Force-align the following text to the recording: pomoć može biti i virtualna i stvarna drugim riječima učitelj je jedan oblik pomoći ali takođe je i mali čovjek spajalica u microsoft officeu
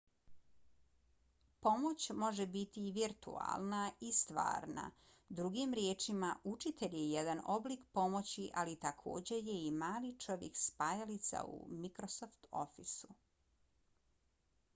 pomoć 1.65 2.05
može 2.21 2.45
biti 2.53 2.85
i 2.87 2.93
virtualna 2.95 3.81
i 4.07 4.13
stvarna 4.19 4.85
drugim 5.39 5.75
riječima 5.79 6.29
učitelj 6.55 6.95
je 6.97 7.03
jedan 7.11 7.43
oblik 7.57 7.83
pomoći 7.99 8.49
ali 8.63 8.75
takođe 8.87 9.39
je 9.51 9.59
i 9.67 9.71
mali 9.85 10.13
čovjek 10.25 10.57
spajalica 10.63 11.43
u 11.55 11.63
microsoft 11.85 12.49
officeu 12.65 13.13